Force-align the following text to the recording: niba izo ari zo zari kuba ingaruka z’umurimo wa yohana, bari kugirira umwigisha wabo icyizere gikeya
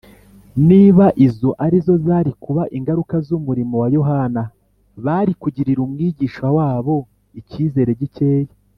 niba 0.69 1.05
izo 1.27 1.49
ari 1.65 1.77
zo 1.85 1.95
zari 2.05 2.31
kuba 2.43 2.63
ingaruka 2.77 3.15
z’umurimo 3.27 3.75
wa 3.81 3.87
yohana, 3.95 4.43
bari 5.05 5.33
kugirira 5.41 5.79
umwigisha 5.83 6.45
wabo 6.57 6.95
icyizere 7.39 7.91
gikeya 8.01 8.53